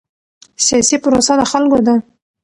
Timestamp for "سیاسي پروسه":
0.65-1.33